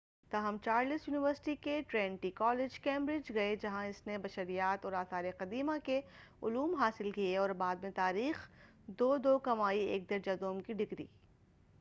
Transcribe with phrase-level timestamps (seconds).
[0.31, 5.71] تاہم Charles university کے Trinity college, Cambridge, گئے جہاں اس نے بشریات اور آثار قدیمہ
[5.83, 5.99] کے
[6.41, 8.47] علوم حاصل کئے اور بعد میں تاریخ،
[8.99, 11.05] 2:2 کمائی ایک درجہ دوم کی ڈگری۔